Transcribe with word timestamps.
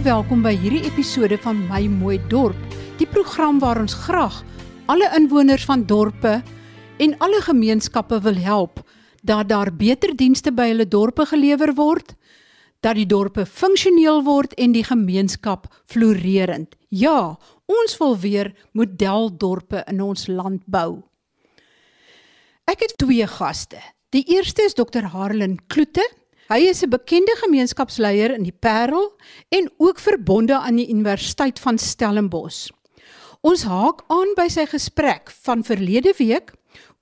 Baie 0.00 0.14
welkom 0.14 0.40
by 0.40 0.54
hierdie 0.56 0.86
episode 0.88 1.36
van 1.44 1.58
My 1.68 1.82
Mooi 1.92 2.14
Dorp, 2.32 2.56
die 2.96 3.04
program 3.04 3.58
waar 3.60 3.76
ons 3.82 3.92
graag 4.06 4.38
alle 4.88 5.10
inwoners 5.12 5.66
van 5.68 5.82
dorpe 5.84 6.38
en 7.04 7.12
alle 7.20 7.42
gemeenskappe 7.44 8.16
wil 8.24 8.38
help 8.40 8.80
dat 9.20 9.50
daar 9.50 9.68
beter 9.68 10.14
dienste 10.16 10.54
by 10.56 10.70
hulle 10.70 10.86
dorpe 10.88 11.26
gelewer 11.28 11.74
word, 11.76 12.14
dat 12.80 12.96
die 12.96 13.04
dorpe 13.04 13.44
funksioneel 13.44 14.22
word 14.24 14.56
en 14.56 14.72
die 14.72 14.86
gemeenskap 14.88 15.68
floreerend. 15.84 16.78
Ja, 16.88 17.36
ons 17.68 17.98
wil 18.00 18.16
weer 18.24 18.54
modeldorpe 18.72 19.84
in 19.84 20.00
ons 20.00 20.30
land 20.32 20.64
bou. 20.64 21.02
Ek 22.64 22.88
het 22.88 22.96
twee 22.96 23.28
gaste. 23.28 23.84
Die 24.16 24.24
eerste 24.32 24.64
is 24.64 24.80
Dr. 24.80 25.12
Harlan 25.12 25.60
Kloete. 25.68 26.08
Hy 26.50 26.66
is 26.66 26.82
'n 26.82 26.90
bekende 26.90 27.30
gemeenskapsleier 27.38 28.32
in 28.34 28.42
die 28.42 28.58
Parel 28.66 29.12
en 29.54 29.70
ook 29.78 30.00
verbonde 30.02 30.58
aan 30.58 30.76
die 30.76 30.90
Universiteit 30.90 31.60
van 31.62 31.78
Stellenbosch. 31.78 32.72
Ons 33.40 33.62
haak 33.62 34.02
aan 34.08 34.34
by 34.34 34.48
sy 34.48 34.66
gesprek 34.66 35.30
van 35.46 35.62
verlede 35.62 36.12
week 36.18 36.50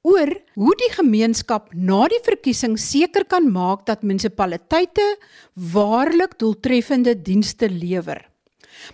oor 0.03 0.29
hoe 0.55 0.75
die 0.77 0.91
gemeenskap 0.93 1.73
na 1.73 2.09
die 2.09 2.21
verkiesing 2.29 2.77
seker 2.77 3.25
kan 3.25 3.49
maak 3.51 3.87
dat 3.87 4.03
munisipaliteite 4.03 5.17
waarlik 5.55 6.37
doeltreffende 6.39 7.17
dienste 7.17 7.71
lewer. 7.71 8.29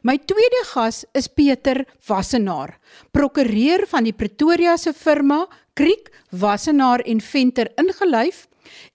My 0.03 0.19
tweede 0.19 0.63
gas 0.71 1.05
is 1.15 1.27
Pieter 1.27 1.85
Wassenaar, 2.07 2.79
prokureur 3.11 3.87
van 3.87 4.05
die 4.05 4.15
Pretoria 4.15 4.77
se 4.77 4.93
firma 4.93 5.49
Kriek 5.75 6.13
Wassenaar 6.31 7.01
en 7.01 7.21
Venter 7.21 7.73
ingelyf 7.77 8.47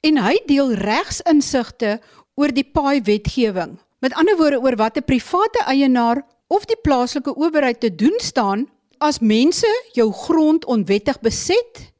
en 0.01 0.17
hy 0.17 0.37
deel 0.47 0.73
regsinsigte 0.73 1.99
oor 2.35 2.53
die 2.55 2.63
paai 2.63 3.01
wetgewing. 3.01 3.77
Met 3.99 4.13
ander 4.13 4.37
woorde 4.39 4.61
oor 4.61 4.75
wat 4.75 4.97
'n 4.97 5.03
private 5.03 5.63
eienaar 5.67 6.23
of 6.47 6.65
die 6.65 6.79
plaaslike 6.83 7.35
owerheid 7.35 7.79
te 7.79 7.95
doen 7.95 8.17
staan 8.17 8.67
as 8.97 9.19
mense 9.19 9.67
jou 9.93 10.11
grond 10.11 10.65
onwettig 10.65 11.19
beset 11.19 11.91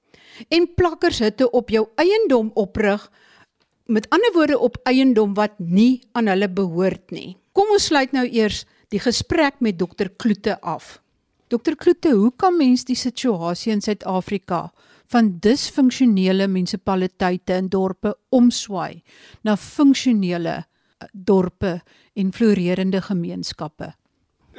en 0.48 0.74
plakkershitte 0.76 1.52
op 1.52 1.70
jou 1.70 1.88
eiendom 1.96 2.52
oprig 2.54 3.10
met 3.86 4.10
ander 4.10 4.34
woorde 4.34 4.60
op 4.60 4.78
eiendom 4.84 5.34
wat 5.34 5.58
nie 5.58 6.02
aan 6.12 6.28
hulle 6.28 6.50
behoort 6.50 7.12
nie. 7.12 7.38
Kom 7.52 7.72
ons 7.74 7.90
sluit 7.90 8.12
nou 8.14 8.26
eers 8.28 8.66
die 8.94 9.02
gesprek 9.02 9.60
met 9.60 9.80
dokter 9.80 10.10
Kloete 10.10 10.60
af. 10.62 11.00
Dokter 11.50 11.76
Kloete, 11.76 12.14
hoe 12.14 12.32
kan 12.38 12.58
mens 12.58 12.86
die 12.86 12.98
situasie 12.98 13.74
in 13.74 13.82
Suid-Afrika 13.82 14.70
van 15.10 15.32
disfunksionele 15.42 16.48
munisipaliteite 16.48 17.54
en 17.54 17.70
dorpe 17.70 18.14
omswaai 18.30 19.02
na 19.44 19.56
funksionele 19.58 20.56
eh, 20.60 21.08
dorpe 21.14 21.80
en 22.14 22.34
floreerende 22.34 23.02
gemeenskappe? 23.02 23.94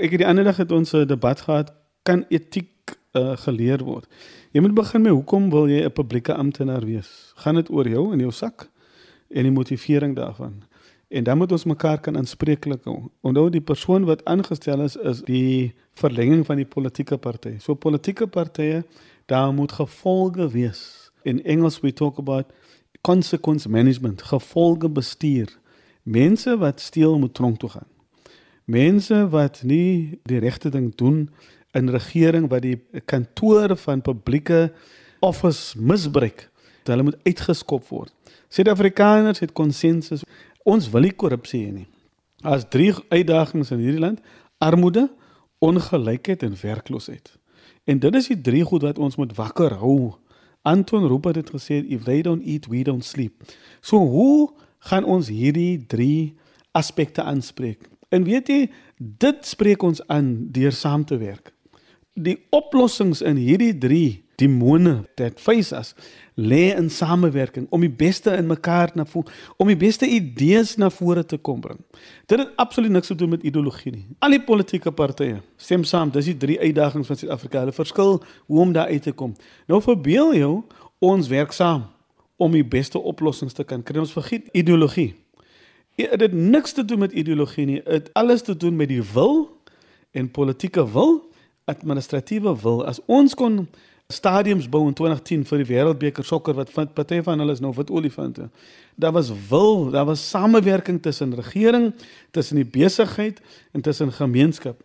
Ek 0.01 0.15
het 0.15 0.23
die 0.23 0.27
ander 0.27 0.45
dag 0.45 0.57
het 0.57 0.73
ons 0.73 0.95
'n 0.95 1.07
debat 1.07 1.41
gehad 1.41 1.73
kan 2.03 2.25
etiek 2.29 2.97
uh, 3.13 3.37
geleer 3.37 3.85
word. 3.85 4.07
Jy 4.53 4.61
moet 4.61 4.75
begin 4.75 5.03
met 5.03 5.13
hoekom 5.13 5.51
wil 5.51 5.69
jy 5.69 5.85
'n 5.85 5.93
publieke 5.93 6.35
amptenaar 6.35 6.85
wees? 6.85 7.33
Gaan 7.37 7.55
dit 7.55 7.71
oor 7.71 7.89
jou 7.89 8.13
en 8.13 8.19
jou 8.19 8.33
sak 8.33 8.71
en 9.29 9.43
die 9.43 9.53
motivering 9.53 10.17
daarvan? 10.17 10.63
En 11.09 11.25
dan 11.25 11.39
moet 11.39 11.53
ons 11.53 11.65
mekaar 11.65 12.01
kan 12.01 12.17
aanspreeklik 12.17 12.85
hou. 12.85 13.11
Onthou 13.21 13.51
die 13.51 13.61
persoon 13.61 14.05
wat 14.05 14.25
aangestel 14.25 14.81
is 14.83 14.97
is 14.97 15.23
die 15.23 15.75
verlenging 15.95 16.47
van 16.47 16.57
die 16.57 16.67
politieke 16.67 17.19
party. 17.19 17.59
So 17.59 17.75
politieke 17.75 18.27
partye 18.27 18.85
daar 19.31 19.55
moet 19.55 19.73
gevolge 19.73 20.49
wees. 20.49 21.11
In 21.23 21.45
Engels 21.45 21.81
we 21.81 21.93
talk 21.93 22.19
about 22.19 22.47
consequence 23.01 23.69
management, 23.69 24.23
gevolge 24.23 24.89
bestuur. 24.89 25.59
Mense 26.03 26.59
wat 26.59 26.81
steel 26.81 27.19
moet 27.19 27.35
tronk 27.35 27.59
toe 27.59 27.69
gaan. 27.69 27.87
Mense 28.65 29.29
wat 29.29 29.63
nie 29.63 30.19
die 30.23 30.39
regte 30.39 30.69
ding 30.69 30.95
doen 30.95 31.31
in 31.71 31.89
regering 31.89 32.49
wat 32.51 32.63
die 32.63 32.81
kantore 33.05 33.77
van 33.77 34.03
publieke 34.03 34.73
office 35.21 35.79
misbruik, 35.79 36.49
hulle 36.85 37.03
moet 37.07 37.19
uitgeskop 37.23 37.87
word. 37.89 38.15
Suid-Afrikaners 38.49 39.39
het 39.39 39.53
konsensus. 39.53 40.25
Ons 40.67 40.89
wil 40.91 41.07
nie 41.07 41.15
korrupsie 41.15 41.61
hê 41.69 41.75
nie. 41.75 41.89
As 42.43 42.67
drie 42.67 42.91
uitdagings 43.09 43.71
in 43.71 43.79
hierdie 43.79 44.03
land: 44.03 44.19
armoede, 44.59 45.07
ongelykheid 45.63 46.43
en 46.43 46.57
werkloosheid. 46.63 47.37
En 47.85 47.99
dit 47.99 48.15
is 48.15 48.29
die 48.29 48.41
drie 48.41 48.65
goed 48.65 48.83
wat 48.83 48.99
ons 48.99 49.17
moet 49.17 49.33
wakker 49.37 49.79
hou. 49.81 50.15
Anton 50.63 51.07
Rupert 51.09 51.37
het 51.41 51.51
gesê 51.51 51.81
if 51.89 52.05
they 52.05 52.23
don't 52.23 52.45
eat, 52.45 52.67
we 52.67 52.83
don't 52.83 53.05
sleep. 53.05 53.43
So 53.81 53.97
hoe 53.99 54.51
gaan 54.79 55.05
ons 55.05 55.29
hierdie 55.29 55.87
drie 55.87 56.37
aspekte 56.73 57.23
aanspreek? 57.23 57.89
En 58.11 58.25
weet 58.25 58.49
jy, 58.49 58.61
dit 58.97 59.47
spreek 59.47 59.83
ons 59.83 60.03
aan 60.09 60.51
deur 60.53 60.73
saam 60.73 61.05
te 61.05 61.17
werk 61.17 61.55
die 62.19 62.37
oplossings 62.55 63.23
in 63.23 63.39
hierdie 63.41 63.75
drie 63.79 64.23
demone 64.41 64.95
dat 65.21 65.41
face 65.41 65.77
us 65.77 65.93
lê 66.41 66.71
in 66.73 66.89
samewerking 66.91 67.67
om 67.71 67.83
die 67.85 67.93
beste 67.93 68.33
in 68.37 68.49
mekaar 68.49 68.91
na 68.97 69.05
voel 69.05 69.27
om 69.61 69.69
die 69.69 69.79
beste 69.79 70.09
idees 70.09 70.77
na 70.81 70.89
vore 70.91 71.25
te 71.25 71.37
kom 71.37 71.61
bring. 71.61 71.79
Dit 72.27 72.41
het 72.41 72.57
absoluut 72.57 72.91
niks 72.91 73.13
te 73.13 73.15
doen 73.15 73.35
met 73.37 73.43
ideologie 73.43 73.93
nie. 73.93 74.07
Al 74.19 74.37
die 74.37 74.43
politieke 74.45 74.93
partye 74.93 75.41
stem 75.61 75.85
saam, 75.85 76.13
dis 76.15 76.31
die 76.33 76.37
drie 76.37 76.59
uitdagings 76.61 77.11
van 77.11 77.21
Suid-Afrika. 77.21 77.65
Hulle 77.65 77.77
verskil 77.77 78.19
hoe 78.47 78.61
om 78.61 78.73
daar 78.73 78.89
uit 78.89 79.03
te 79.03 79.13
kom. 79.13 79.35
Nou 79.69 79.83
verbeel 79.85 80.35
jou 80.39 80.53
ons 80.99 81.29
werk 81.29 81.53
saam 81.53 81.87
om 82.41 82.53
die 82.57 82.65
beste 82.65 82.99
oplossings 82.99 83.57
te 83.57 83.65
kan 83.65 83.83
kry. 83.85 84.01
Ons 84.01 84.17
vergiet 84.17 84.49
ideologie. 84.57 85.13
Dit 86.01 86.21
het 86.21 86.33
niks 86.33 86.73
te 86.73 86.85
doen 86.85 87.05
met 87.05 87.13
ideologie 87.13 87.67
nie. 87.69 87.81
Dit 87.85 88.09
alles 88.17 88.43
te 88.43 88.57
doen 88.57 88.77
met 88.77 88.89
die 88.89 89.03
wil 89.13 89.51
en 90.17 90.31
politieke 90.31 90.87
wil 90.93 91.19
administratiewe 91.71 92.55
wil 92.63 92.83
as 92.89 93.01
ons 93.07 93.37
kon 93.39 93.67
stadiums 94.13 94.69
bou 94.69 94.87
in 94.89 94.95
2010 94.95 95.45
vir 95.49 95.63
die 95.63 95.69
wêreldbeker 95.71 96.27
sokker 96.27 96.55
wat 96.59 96.73
party 96.95 97.21
van 97.23 97.39
hulle 97.43 97.55
is 97.57 97.63
nou 97.63 97.73
wat 97.77 97.91
olifante. 97.91 98.49
Daar 99.01 99.15
was 99.17 99.31
wil, 99.49 99.91
daar 99.91 100.09
was 100.09 100.23
samewerking 100.29 101.01
tussen 101.03 101.35
regering, 101.35 101.93
tussen 102.31 102.57
die 102.57 102.67
besigheid 102.67 103.41
en 103.73 103.81
tussen 103.81 104.13
gemeenskap. 104.13 104.81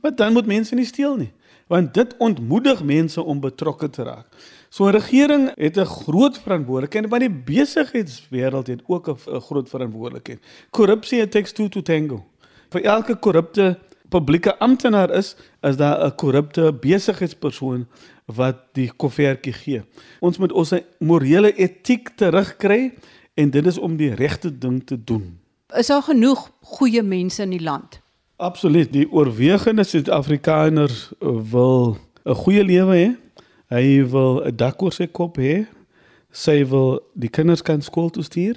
Maar 0.00 0.14
dan 0.16 0.32
moet 0.32 0.46
mense 0.46 0.74
nie 0.74 0.88
steel 0.88 1.16
nie, 1.16 1.30
want 1.68 1.94
dit 1.94 2.14
ontmoedig 2.18 2.82
mense 2.84 3.22
om 3.22 3.40
betrokke 3.40 3.90
te 3.90 4.02
raak. 4.02 4.26
So 4.68 4.88
'n 4.88 4.92
regering 4.92 5.52
het 5.54 5.76
'n 5.76 5.84
groot 5.84 6.38
verantwoordelikheid, 6.38 7.08
maar 7.08 7.18
die 7.18 7.42
besigheidswêreld 7.44 8.66
het 8.66 8.82
ook 8.86 9.08
'n 9.08 9.40
groot 9.40 9.68
verantwoordelikheid. 9.68 10.40
Korrupsie 10.70 11.28
takes 11.28 11.52
two 11.52 11.68
to 11.68 11.82
tango. 11.82 12.24
Vir 12.70 12.82
elke 12.82 13.16
korrupte 13.16 13.78
publieke 14.08 14.58
amptenaar 14.58 15.10
is, 15.10 15.36
is 15.60 15.76
daar 15.76 16.04
'n 16.06 16.14
korrupte 16.14 16.72
besigheidspersoon 16.72 17.86
wat 18.26 18.56
die 18.76 18.90
koffertjie 18.96 19.52
gee. 19.52 19.82
Ons 20.20 20.38
moet 20.38 20.52
ons 20.52 20.74
morele 20.98 21.52
etiek 21.54 22.12
terugkry 22.16 22.92
en 23.34 23.50
dit 23.50 23.66
is 23.66 23.78
om 23.78 23.96
die 23.96 24.12
regte 24.14 24.50
ding 24.58 24.80
te 24.86 24.98
doen. 25.04 25.38
Is 25.76 25.86
daar 25.86 26.02
genoeg 26.02 26.50
goeie 26.76 27.02
mense 27.02 27.42
in 27.42 27.54
die 27.56 27.62
land? 27.62 28.00
Absoluut. 28.36 28.92
Die 28.92 29.06
oorwegende 29.10 29.84
Suid-Afrikaner 29.84 30.92
wil 31.20 31.96
'n 32.24 32.34
goeie 32.34 32.64
lewe 32.64 32.96
hê. 32.96 33.08
Hy 33.68 34.04
wil 34.10 34.44
'n 34.44 34.56
dak 34.56 34.82
oor 34.82 34.92
sy 34.92 35.06
kop 35.06 35.38
hê. 35.38 35.66
Sy 36.30 36.66
wil 36.66 37.00
die 37.14 37.30
kinders 37.30 37.62
kan 37.62 37.82
skool 37.82 38.10
toe 38.10 38.22
stuur 38.22 38.56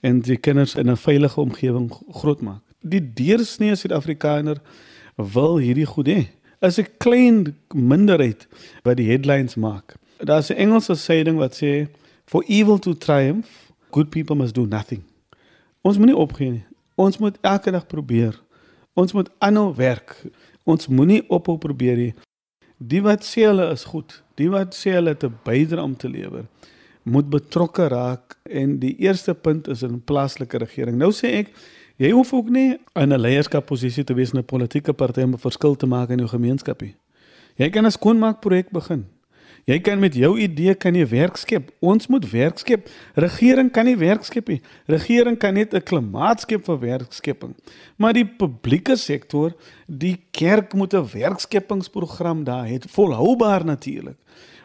en 0.00 0.20
die 0.20 0.36
kinders 0.36 0.74
in 0.74 0.90
'n 0.90 0.96
veilige 0.96 1.40
omgewing 1.40 1.90
grootmaak 2.10 2.66
die 2.90 3.02
deursnee 3.02 3.76
Suid-Afrikaner 3.76 4.60
wil 5.16 5.58
hierdie 5.62 5.86
goed 5.88 6.10
hê. 6.10 6.20
Is 6.66 6.78
'n 6.78 6.88
klein 6.98 7.56
minderheid 7.74 8.46
wat 8.82 8.96
die 8.96 9.08
headlines 9.10 9.54
maak. 9.54 9.94
Daar's 10.18 10.50
'n 10.50 10.58
Engelse 10.58 10.94
saying 10.94 11.38
wat 11.38 11.54
sê 11.54 11.88
for 12.24 12.42
evil 12.46 12.78
to 12.78 12.92
triumph, 12.94 13.72
good 13.90 14.10
people 14.10 14.36
must 14.36 14.54
do 14.54 14.66
nothing. 14.66 15.02
Ons 15.82 15.98
moenie 15.98 16.16
opgee 16.16 16.50
nie. 16.50 16.64
Ons 16.94 17.18
moet 17.18 17.38
elke 17.40 17.70
dag 17.70 17.86
probeer. 17.86 18.42
Ons 18.94 19.12
moet 19.12 19.30
aanhou 19.38 19.74
werk. 19.74 20.24
Ons 20.64 20.88
moenie 20.88 21.22
ophou 21.28 21.58
probeer 21.58 21.96
nie. 21.96 22.14
Die 22.76 23.02
wat 23.02 23.24
sê 23.24 23.46
hulle 23.46 23.70
is 23.72 23.84
goed, 23.84 24.22
die 24.34 24.50
wat 24.52 24.74
sê 24.74 24.96
hulle 24.96 25.14
het 25.14 25.24
'n 25.24 25.38
bydrae 25.44 25.82
om 25.82 25.96
te 25.96 26.08
lewer, 26.08 26.44
moet 27.02 27.30
betrokke 27.30 27.88
raak 27.88 28.36
en 28.42 28.78
die 28.78 28.96
eerste 28.98 29.34
punt 29.34 29.68
is 29.68 29.82
in 29.82 30.02
plaaslike 30.04 30.58
regering. 30.58 30.98
Nou 30.98 31.12
sê 31.12 31.32
ek 31.40 31.52
Jy 31.96 32.10
hoef 32.12 32.32
ook 32.32 32.48
nie 32.52 32.76
'n 32.94 33.16
leierskapposisie 33.16 34.04
te 34.04 34.14
wees 34.14 34.32
in 34.32 34.38
'n 34.38 34.44
politieke 34.44 34.92
party 34.92 35.22
om 35.22 35.32
'n 35.32 35.38
verskil 35.38 35.76
te 35.76 35.86
maak 35.86 36.10
in 36.10 36.18
jou 36.18 36.28
gemeenskap 36.28 36.80
nie. 36.82 36.94
Jy 37.56 37.70
kan 37.70 37.86
'n 37.86 37.90
skoonmaakprojek 37.90 38.70
begin. 38.70 39.06
Jy 39.64 39.80
kan 39.80 39.98
met 39.98 40.14
jou 40.14 40.38
idee 40.38 40.74
kan 40.74 40.94
jy 40.94 41.06
werk 41.10 41.36
skep. 41.36 41.70
Ons 41.80 42.06
moet 42.06 42.30
werk 42.30 42.58
skep. 42.58 42.88
Regering 43.14 43.72
kan 43.72 43.84
nie 43.84 43.96
werk 43.96 44.24
skep 44.24 44.48
nie. 44.48 44.60
Regering 44.86 45.38
kan 45.38 45.54
net 45.54 45.74
'n 45.74 45.82
klimaat 45.82 46.40
skep 46.40 46.64
vir 46.64 46.78
werkskepping. 46.78 47.54
Maar 47.96 48.12
die 48.12 48.26
publieke 48.26 48.96
sektor, 48.96 49.52
die 49.86 50.18
kerk 50.30 50.74
moet 50.74 50.94
'n 50.94 51.08
werkskepingsprogram 51.12 52.44
daar 52.44 52.66
hê, 52.66 52.78
volhoubaar 52.88 53.64
natuurlik. 53.64 54.16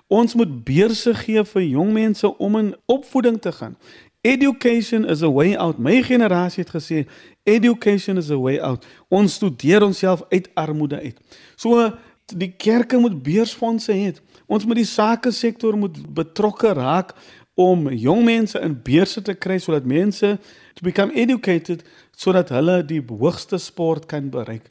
Ons 0.08 0.36
moet 0.36 0.64
beurse 0.64 1.14
gee 1.14 1.44
vir 1.44 1.62
jong 1.62 1.94
mense 1.94 2.38
om 2.38 2.58
in 2.58 2.76
opvoeding 2.86 3.42
te 3.42 3.52
gaan. 3.52 3.78
Education 4.22 5.06
is 5.10 5.22
a 5.22 5.30
way 5.30 5.58
out. 5.58 5.80
My 5.80 6.02
generasie 6.02 6.64
het 6.64 6.74
gesê 6.74 7.08
Education 7.44 8.18
is 8.18 8.30
a 8.30 8.38
way 8.38 8.60
out. 8.60 8.86
Ons 9.10 9.34
studeer 9.34 9.82
onsself 9.84 10.22
uit 10.30 10.50
armoede 10.54 11.00
uit. 11.02 11.18
So 11.56 11.90
die 12.26 12.52
kerke 12.54 12.98
moet 12.98 13.24
beursfondse 13.24 13.92
hê. 13.92 14.12
Ons 14.46 14.66
moet 14.66 14.78
die 14.78 14.86
sake 14.86 15.32
sektor 15.32 15.78
moet 15.78 15.98
betrokke 16.14 16.74
raak 16.78 17.16
om 17.58 17.90
jong 17.90 18.22
mense 18.24 18.60
in 18.62 18.78
beurse 18.84 19.22
te 19.26 19.34
kry 19.34 19.58
sodat 19.60 19.90
mense 19.90 20.38
to 20.78 20.86
become 20.86 21.14
educated 21.18 21.82
sodat 22.14 22.54
hulle 22.54 22.80
die 22.86 23.02
hoogste 23.02 23.58
sport 23.58 24.06
kan 24.06 24.30
bereik. 24.30 24.70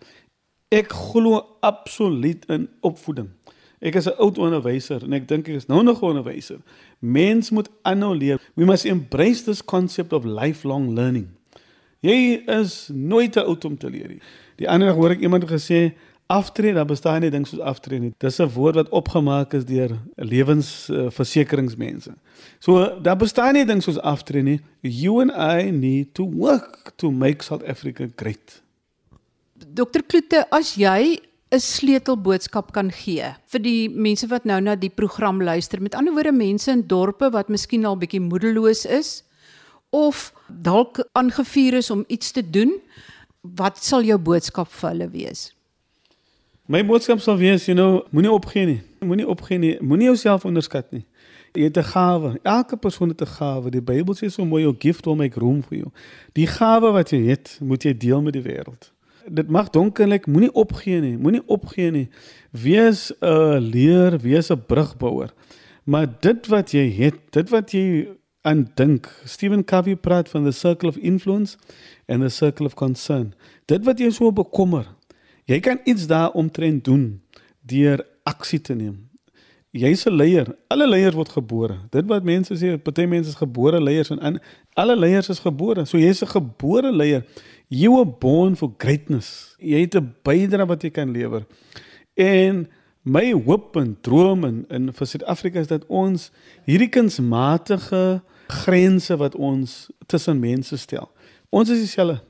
Ek 0.70 0.92
glo 0.94 1.42
absoluut 1.66 2.46
in 2.46 2.68
opvoeding. 2.86 3.32
Ek 3.80 3.94
is 3.94 4.06
'n 4.06 4.16
oud 4.18 4.38
onderwyser 4.38 5.02
en 5.02 5.12
ek 5.12 5.28
dink 5.28 5.48
ek 5.48 5.54
is 5.54 5.66
nou 5.66 5.82
nog 5.82 6.02
'n 6.02 6.06
onderwyser. 6.06 6.58
Mens 6.98 7.50
moet 7.50 7.68
aanhou 7.82 8.14
leer. 8.16 8.40
We 8.54 8.64
must 8.64 8.84
embrace 8.84 9.44
this 9.44 9.64
concept 9.64 10.12
of 10.12 10.24
lifelong 10.24 10.94
learning. 10.94 11.28
Jy 12.00 12.42
is 12.46 12.88
nooit 12.92 13.32
te 13.32 13.42
oud 13.44 13.64
om 13.64 13.76
te 13.76 13.90
leer 13.90 14.08
nie. 14.08 14.20
Die 14.56 14.68
ander 14.68 14.88
dag 14.88 14.96
hoor 14.96 15.10
ek 15.10 15.20
iemand 15.20 15.44
gesê 15.48 15.92
aftree, 16.30 16.72
daar 16.72 16.86
bestaan 16.86 17.20
nie 17.20 17.30
ding 17.30 17.46
soos 17.46 17.60
aftree 17.60 17.98
nie. 18.00 18.12
Dis 18.18 18.38
'n 18.40 18.48
woord 18.48 18.74
wat 18.74 18.88
opgemaak 18.88 19.54
is 19.54 19.64
deur 19.64 19.98
lewensversekeringsmense. 20.16 22.14
So 22.58 23.00
daar 23.02 23.16
bestaan 23.16 23.54
nie 23.54 23.64
ding 23.64 23.82
soos 23.82 23.98
aftree 23.98 24.42
nie. 24.42 24.60
You 24.80 25.20
and 25.20 25.30
I 25.30 25.70
need 25.70 26.14
to 26.14 26.24
work 26.24 26.92
to 26.96 27.10
make 27.10 27.42
South 27.42 27.64
Africa 27.64 28.08
great. 28.16 28.62
Dr 29.74 30.02
Kloete, 30.06 30.46
as 30.50 30.74
jy 30.74 31.20
'n 31.50 31.58
sleutelboodskap 31.58 32.70
kan 32.72 32.92
gee 32.94 33.26
vir 33.52 33.62
die 33.62 33.88
mense 33.90 34.28
wat 34.30 34.44
nou 34.46 34.60
na 34.62 34.76
die 34.78 34.90
program 34.90 35.42
luister. 35.42 35.82
Met 35.82 35.94
ander 35.98 36.14
woorde 36.14 36.32
mense 36.32 36.70
in 36.70 36.84
dorpe 36.86 37.30
wat 37.34 37.48
miskien 37.48 37.84
al 37.84 37.98
bietjie 37.98 38.20
moedeloos 38.22 38.84
is 38.86 39.24
of 39.90 40.32
dalk 40.46 41.02
aangevuur 41.12 41.74
is 41.74 41.90
om 41.90 42.04
iets 42.06 42.30
te 42.30 42.50
doen. 42.50 42.76
Wat 43.40 43.82
sal 43.82 44.06
jou 44.06 44.18
boodskap 44.18 44.70
vir 44.70 44.88
hulle 44.90 45.08
wees? 45.10 45.50
My 46.70 46.84
boodskap 46.86 47.18
sal 47.18 47.36
wees, 47.36 47.66
you 47.66 47.74
know, 47.74 48.04
moenie 48.14 48.30
opgee 48.30 48.66
nie. 48.66 48.82
Moenie 49.02 49.26
opgee 49.26 49.58
nie. 49.58 49.74
Moenie 49.80 50.06
jouself 50.12 50.44
onderskat 50.44 50.92
nie. 50.92 51.04
Jy 51.52 51.66
het 51.66 51.78
'n 51.78 51.82
gawe. 51.82 52.38
Elke 52.42 52.76
persoon 52.76 53.08
het 53.08 53.22
'n 53.22 53.26
gawe. 53.26 53.70
Die 53.70 53.82
Bybel 53.82 54.14
sê 54.14 54.30
so 54.30 54.44
mooi, 54.44 54.62
"Your 54.62 54.76
gift 54.78 55.04
will 55.04 55.16
make 55.16 55.40
room 55.40 55.62
for 55.62 55.76
you." 55.76 55.90
Die 56.32 56.46
gawe 56.46 56.92
wat 56.92 57.10
jy 57.10 57.26
het, 57.26 57.58
moet 57.60 57.82
jy 57.82 57.96
deel 57.96 58.22
met 58.22 58.32
die 58.32 58.42
wêreld 58.42 58.92
dit 59.26 59.48
mag 59.48 59.70
donkerlik, 59.70 60.26
moenie 60.26 60.52
opgee 60.52 61.00
nie, 61.00 61.16
moenie 61.18 61.42
opgee 61.46 61.90
nie. 61.90 62.08
Wees 62.50 63.12
'n 63.20 63.58
leer, 63.58 64.18
wees 64.18 64.50
'n 64.50 64.62
brugbouer. 64.66 65.34
Maar 65.84 66.06
dit 66.20 66.46
wat 66.46 66.70
jy 66.70 66.90
het, 66.90 67.14
dit 67.30 67.48
wat 67.48 67.72
jy 67.72 68.08
aan 68.42 68.70
dink. 68.74 69.20
Stephen 69.24 69.64
Covey 69.64 69.96
praat 69.96 70.28
van 70.28 70.44
the 70.44 70.52
circle 70.52 70.88
of 70.88 70.96
influence 70.96 71.56
and 72.06 72.22
the 72.22 72.28
circle 72.28 72.66
of 72.66 72.74
concern. 72.74 73.34
Dit 73.64 73.84
wat 73.84 73.98
jy 73.98 74.10
so 74.10 74.32
bekommer. 74.32 74.86
Jy 75.44 75.60
kan 75.60 75.80
iets 75.84 76.06
daar 76.06 76.30
omtrent 76.30 76.84
doen 76.84 77.22
deur 77.60 78.06
aksie 78.22 78.60
te 78.60 78.74
neem. 78.74 79.09
Jy's 79.70 80.04
'n 80.06 80.16
leier. 80.16 80.46
Alle 80.68 80.86
leiers 80.86 81.14
word 81.14 81.28
gebore. 81.28 81.78
Dit 81.90 82.06
wat 82.06 82.24
mense 82.24 82.54
sê, 82.54 82.76
party 82.82 83.04
mense 83.06 83.28
is 83.28 83.36
gebore 83.36 83.80
leiers 83.80 84.10
en 84.10 84.40
alle 84.74 84.96
leiers 84.96 85.28
is 85.28 85.38
gebore. 85.38 85.84
So 85.86 85.98
jy's 85.98 86.22
'n 86.22 86.26
gebore 86.26 86.92
leier. 86.92 87.24
You 87.68 87.92
were 87.92 88.10
born 88.18 88.56
for 88.56 88.74
greatness. 88.78 89.54
Jy 89.58 89.80
het 89.80 89.94
'n 89.94 90.14
bydrae 90.22 90.66
wat 90.66 90.82
jy 90.82 90.90
kan 90.90 91.10
lewer. 91.10 91.46
En 92.16 92.68
my 93.02 93.32
hoop 93.32 93.76
en 93.76 93.96
droom 94.00 94.44
in 94.44 94.64
in 94.68 94.92
vir 94.92 95.06
Suid-Afrika 95.06 95.60
is 95.60 95.66
dat 95.66 95.86
ons 95.86 96.30
hierdie 96.66 96.88
kunsmatige 96.88 98.22
grense 98.48 99.16
wat 99.16 99.34
ons 99.34 99.90
tussen 100.06 100.40
mense 100.40 100.76
stel. 100.76 101.10
Ons 101.50 101.70
is 101.70 101.78
dieselfde. 101.78 102.20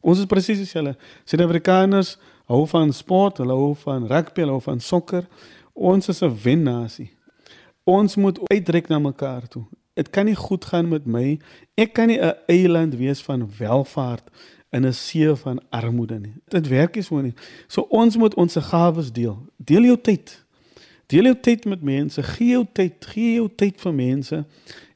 Ons 0.00 0.18
is 0.18 0.24
presies 0.24 0.58
dieselfde. 0.58 0.96
Suid-Afrikaners 1.24 2.16
hou 2.46 2.66
van 2.66 2.92
sport, 2.92 3.38
hulle 3.38 3.52
hou 3.52 3.74
van 3.74 4.06
rugby, 4.06 4.40
hulle 4.40 4.54
hou 4.54 4.62
van 4.62 4.80
sokker. 4.80 5.26
Ons 5.76 6.08
is 6.08 6.22
'n 6.22 6.36
wennasie. 6.42 7.10
Ons 7.84 8.16
moet 8.16 8.48
uitreik 8.48 8.88
na 8.88 8.98
mekaar 8.98 9.48
toe. 9.48 9.64
Dit 9.94 10.10
kan 10.10 10.24
nie 10.24 10.34
goed 10.34 10.64
gaan 10.64 10.88
met 10.88 11.06
my. 11.06 11.38
Ek 11.74 11.92
kan 11.92 12.06
nie 12.06 12.18
'n 12.20 12.34
eiland 12.46 12.94
wees 12.94 13.22
van 13.22 13.50
welvaart 13.58 14.30
in 14.70 14.86
'n 14.86 14.92
see 14.92 15.34
van 15.34 15.60
armoede 15.70 16.18
nie. 16.18 16.32
Dit 16.48 16.68
werk 16.68 16.94
nie 16.94 17.02
so 17.02 17.20
nie. 17.20 17.34
So 17.66 17.80
ons 17.88 18.16
moet 18.16 18.34
ons 18.34 18.56
gawes 18.56 19.12
deel. 19.12 19.38
Deel 19.56 19.82
jou 19.82 20.00
tyd. 20.00 20.44
Deel 21.06 21.22
jou 21.22 21.40
tyd 21.40 21.64
met 21.64 21.82
mense. 21.82 22.22
Gee 22.22 22.48
jou 22.48 22.66
tyd, 22.72 23.04
gee 23.04 23.34
jou 23.34 23.48
tyd 23.56 23.80
vir 23.80 23.94
mense. 23.94 24.44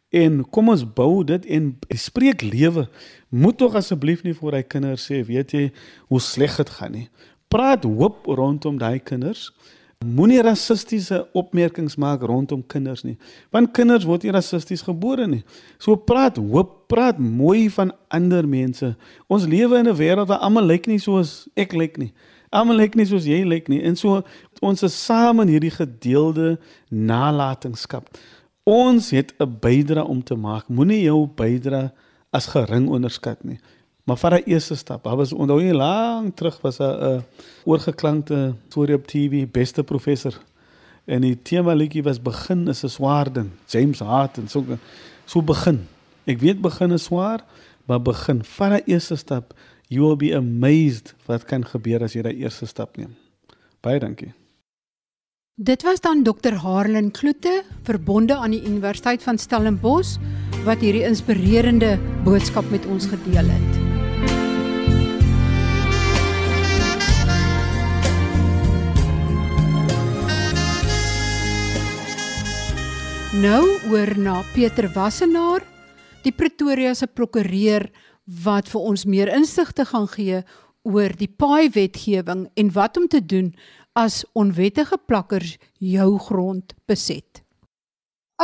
En 0.08 0.48
kom 0.50 0.68
ons 0.68 0.92
bou 0.92 1.24
dit 1.24 1.46
en 1.46 1.78
spreek 1.88 2.42
lewe. 2.42 2.88
Moet 3.28 3.58
tog 3.58 3.74
asseblief 3.74 4.22
nie 4.22 4.34
vir 4.34 4.52
hy 4.52 4.62
kinders 4.62 5.10
sê, 5.10 5.24
weet 5.26 5.50
jy, 5.50 5.72
hoe 6.08 6.20
sleg 6.20 6.56
dit 6.56 6.70
gaan 6.70 6.92
nie. 6.92 7.08
Praat 7.48 7.84
hoop 7.84 8.26
rondom 8.26 8.78
daai 8.78 8.98
kinders. 8.98 9.52
Moenie 10.00 10.40
rassistiese 10.40 11.26
opmerkings 11.36 11.98
maak 12.00 12.22
rondom 12.24 12.62
kinders 12.64 13.02
nie, 13.04 13.18
want 13.52 13.74
kinders 13.76 14.06
word 14.08 14.22
nie 14.24 14.32
rassisties 14.32 14.80
gebore 14.86 15.26
nie. 15.28 15.42
So 15.76 15.92
praat 15.92 16.38
hoop, 16.40 16.70
praat 16.88 17.18
mooi 17.20 17.66
van 17.74 17.92
ander 18.08 18.48
mense. 18.48 18.94
Ons 19.28 19.44
lewe 19.44 19.76
in 19.76 19.90
'n 19.92 19.98
wêreld 19.98 20.32
waar 20.32 20.40
almal 20.40 20.64
lyk 20.64 20.86
nie 20.86 20.96
soos 20.98 21.50
ek 21.54 21.74
lyk 21.76 21.98
nie. 21.98 22.14
Almal 22.50 22.80
lyk 22.80 22.96
nie 22.96 23.04
soos 23.04 23.26
jy 23.26 23.44
lyk 23.44 23.68
nie. 23.68 23.82
En 23.82 23.94
so 23.94 24.24
ons 24.62 24.82
is 24.82 25.04
saam 25.04 25.40
in 25.40 25.48
hierdie 25.48 25.70
gedeelde 25.70 26.58
nalatenskap. 26.88 28.08
Ons 28.64 29.10
het 29.10 29.34
'n 29.38 29.58
bydrae 29.60 30.08
om 30.08 30.22
te 30.24 30.34
maak. 30.34 30.68
Moenie 30.68 31.02
jou 31.02 31.26
bydrae 31.26 31.92
as 32.32 32.46
gering 32.46 32.88
onderskat 32.88 33.44
nie. 33.44 33.58
Maar 34.10 34.18
vir 34.18 34.34
die 34.40 34.56
eerste 34.56 34.74
stap, 34.74 35.04
daar 35.06 35.20
was 35.20 35.30
onthou 35.30 35.60
jy 35.62 35.70
lank 35.70 36.34
terug 36.34 36.56
was 36.64 36.80
'n 36.80 36.82
uh, 36.82 37.22
oorgeklankte 37.64 38.56
storie 38.68 38.96
op 38.96 39.06
TV, 39.06 39.46
beste 39.46 39.84
professor. 39.84 40.34
En 41.06 41.20
die 41.20 41.38
tema 41.42 41.74
liedjie 41.74 42.02
was 42.02 42.18
begin 42.18 42.68
is 42.68 42.82
'n 42.82 42.88
swaar 42.88 43.32
ding. 43.32 43.50
James 43.68 44.00
Hart 44.00 44.38
en 44.38 44.48
so 44.48 44.64
so 45.26 45.42
begin. 45.42 45.86
Ek 46.26 46.40
weet 46.40 46.60
begin 46.60 46.90
is 46.92 47.04
swaar, 47.04 47.44
maar 47.86 48.02
begin 48.02 48.42
vir 48.42 48.70
die 48.70 48.92
eerste 48.94 49.16
stap, 49.16 49.54
you 49.88 50.02
will 50.02 50.16
be 50.16 50.34
amazed 50.36 51.14
wat 51.26 51.44
kan 51.44 51.64
gebeur 51.64 52.02
as 52.02 52.12
jy 52.12 52.22
daai 52.22 52.42
eerste 52.42 52.66
stap 52.66 52.96
neem. 52.96 53.14
Baie 53.80 53.98
dankie. 53.98 54.34
Dit 55.54 55.82
was 55.82 56.00
dan 56.00 56.22
Dr. 56.22 56.54
Harlan 56.54 57.10
Kloete, 57.10 57.62
verbonde 57.82 58.36
aan 58.36 58.50
die 58.50 58.64
Universiteit 58.64 59.22
van 59.22 59.38
Stellenbosch, 59.38 60.18
wat 60.64 60.80
hierdie 60.80 61.04
inspirerende 61.04 61.98
boodskap 62.24 62.70
met 62.70 62.86
ons 62.86 63.06
gedeel 63.06 63.46
het. 63.46 63.79
Nou 73.40 73.62
oor 73.88 74.10
na 74.20 74.40
Pieter 74.52 74.90
Wassenaar, 74.92 75.62
die 76.26 76.32
Pretoria 76.34 76.90
se 76.98 77.06
prokureur 77.08 77.86
wat 78.44 78.68
vir 78.68 78.88
ons 78.90 79.04
meer 79.08 79.30
insig 79.32 79.70
te 79.78 79.86
gaan 79.88 80.08
gee 80.12 80.42
oor 80.84 81.14
die 81.16 81.28
paai 81.40 81.70
wetgewing 81.72 82.42
en 82.60 82.72
wat 82.74 83.00
om 83.00 83.06
te 83.08 83.22
doen 83.32 83.48
as 83.96 84.18
onwettige 84.36 84.98
plakkers 85.08 85.54
jou 85.92 86.10
grond 86.26 86.74
beset. 86.90 87.40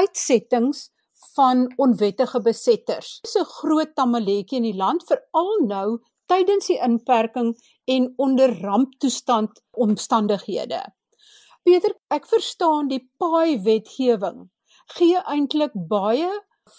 Uitsettings 0.01 0.87
van 1.35 1.67
onwettige 1.77 2.41
besetters. 2.41 3.21
Dis 3.29 3.37
'n 3.37 3.53
groot 3.61 3.95
tamaletjie 3.95 4.63
in 4.63 4.71
die 4.71 4.81
land 4.81 5.05
veral 5.13 5.55
nou 5.67 6.01
tydens 6.27 6.73
die 6.73 6.81
inperking 6.81 7.53
en 7.85 8.13
onder 8.17 8.61
ramptoestand 8.63 9.61
omstandighede. 9.73 10.81
Peter, 11.65 11.93
ek 12.09 12.27
verstaan 12.27 12.89
die 12.89 13.05
paai 13.19 13.61
wetgewing 13.61 14.49
gee 14.95 15.19
eintlik 15.27 15.75
baie 15.75 16.31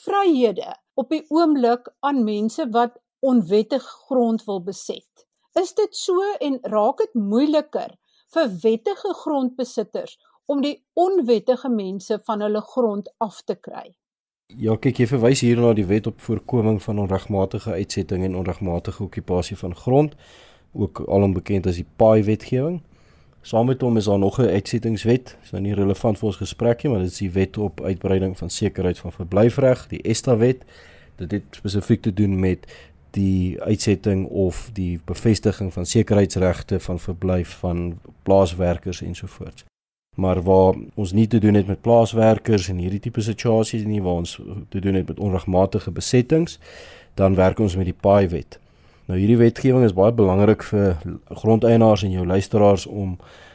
vryhede 0.03 0.75
op 0.95 1.09
die 1.09 1.23
oomblik 1.29 1.91
aan 1.99 2.23
mense 2.23 2.67
wat 2.71 2.97
onwettig 3.19 3.83
grond 4.07 4.43
wil 4.45 4.63
beset. 4.63 5.27
Is 5.59 5.73
dit 5.73 5.95
so 5.95 6.21
en 6.39 6.59
raak 6.61 6.97
dit 6.97 7.13
moeiliker 7.13 7.95
vir 8.33 8.49
wettige 8.63 9.13
grondbesitters 9.23 10.17
om 10.45 10.61
die 10.61 10.75
onwettige 10.93 11.69
mense 11.69 12.19
van 12.25 12.43
hulle 12.45 12.61
grond 12.61 13.09
af 13.23 13.41
te 13.43 13.55
kry? 13.55 13.95
Ja, 14.47 14.77
kyk, 14.79 15.01
jy 15.01 15.07
verwys 15.11 15.41
hier 15.43 15.59
na 15.59 15.73
die 15.75 15.87
wet 15.87 16.07
op 16.07 16.21
voorkoming 16.23 16.77
van 16.83 17.01
onregmatige 17.03 17.73
uitsetting 17.75 18.23
en 18.23 18.37
onregmatige 18.39 19.03
okupasie 19.03 19.57
van 19.59 19.75
grond, 19.75 20.15
ook 20.71 21.01
alom 21.07 21.33
bekend 21.35 21.67
as 21.67 21.81
die 21.81 21.87
paai 21.99 22.23
wetgewing. 22.23 22.79
Saam 23.41 23.65
met 23.65 23.81
hom 23.81 23.97
is 23.97 24.05
daar 24.05 24.19
nog 24.19 24.39
'n 24.39 24.49
uitsettingswet. 24.49 25.25
Dit 25.25 25.37
is 25.43 25.51
nou 25.51 25.63
nie 25.63 25.73
relevant 25.73 26.17
vir 26.17 26.27
ons 26.27 26.35
gesprek 26.35 26.83
nie, 26.83 26.91
maar 26.91 27.01
dit 27.01 27.11
is 27.11 27.17
die 27.17 27.31
wet 27.31 27.57
op 27.57 27.81
uitbreiding 27.81 28.37
van 28.37 28.49
sekerheid 28.49 28.99
van 28.99 29.11
verblyfreg, 29.11 29.87
die 29.87 30.01
ESTA 30.01 30.37
wet. 30.37 30.63
Dit 31.15 31.31
het 31.31 31.43
spesifiek 31.49 32.01
te 32.01 32.13
doen 32.13 32.39
met 32.39 32.67
die 33.11 33.61
uitsetting 33.61 34.27
of 34.27 34.69
die 34.73 34.99
bevestiging 35.05 35.73
van 35.73 35.85
sekuriteitsregte 35.85 36.79
van 36.79 36.99
verblyf 36.99 37.49
van 37.49 37.99
plaaswerkers 38.23 39.01
ensovoorts. 39.01 39.65
Maar 40.15 40.41
waar 40.41 40.73
ons 40.93 41.11
nie 41.11 41.27
te 41.27 41.39
doen 41.39 41.53
het 41.53 41.67
met 41.67 41.81
plaaswerkers 41.81 42.69
en 42.69 42.77
hierdie 42.77 42.99
tipe 42.99 43.21
situasies 43.21 43.83
nie, 43.83 44.01
waar 44.01 44.13
ons 44.13 44.39
te 44.69 44.79
doen 44.79 44.93
het 44.93 45.07
met 45.07 45.19
onregmatige 45.19 45.91
besettings, 45.91 46.59
dan 47.13 47.35
werk 47.35 47.59
ons 47.59 47.75
met 47.75 47.85
die 47.85 47.97
paai 48.01 48.27
wet. 48.27 48.59
Nou 49.07 49.15
hierdie 49.15 49.37
wetgewing 49.39 49.85
is 49.87 49.93
baie 49.95 50.11
belangrik 50.11 50.65
vir 50.67 50.97
grondeienaars 51.39 52.01
en 52.03 52.11
jou 52.11 52.25
luisteraars 52.27 52.83
om 52.91 53.13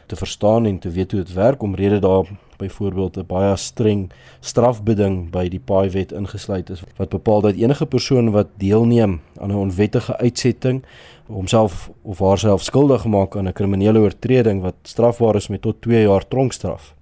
te 0.09 0.17
verstaan 0.17 0.65
en 0.67 0.79
te 0.81 0.89
weet 0.91 1.13
hoe 1.13 1.21
dit 1.21 1.33
werk 1.37 1.63
omrede 1.63 1.99
daar 2.01 2.31
byvoorbeeld 2.57 3.19
'n 3.19 3.27
baie 3.27 3.57
streng 3.57 4.11
strafbeding 4.41 5.31
by 5.31 5.49
die 5.49 5.61
paai 5.61 5.91
wet 5.91 6.13
ingesluit 6.13 6.71
is 6.71 6.83
wat 6.97 7.09
bepaal 7.09 7.41
dat 7.41 7.55
enige 7.55 7.87
persoon 7.87 8.31
wat 8.31 8.49
deelneem 8.57 9.21
aan 9.41 9.51
'n 9.51 9.65
onwettige 9.67 10.17
uitsetting 10.17 10.83
homself 11.27 11.91
of 12.03 12.19
haarself 12.19 12.63
skuldig 12.63 13.05
maak 13.05 13.37
aan 13.37 13.49
'n 13.49 13.53
kriminele 13.53 13.99
oortreding 13.99 14.63
wat 14.63 14.75
strafbaar 14.83 15.37
is 15.37 15.49
met 15.49 15.63
tot 15.63 15.81
2 15.81 16.03
jaar 16.03 16.29
tronkstraf. 16.29 16.95